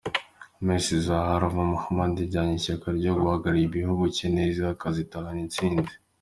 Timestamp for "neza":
4.37-4.61